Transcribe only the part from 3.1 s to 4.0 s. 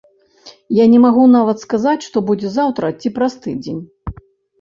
праз тыдзень.